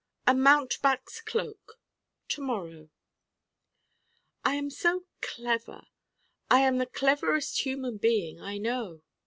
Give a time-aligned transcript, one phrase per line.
[0.25, 1.79] A mountebank's cloak
[2.29, 2.89] To morrow
[4.43, 5.83] I am so Clever.
[6.49, 9.03] I am the Cleverest human being I know.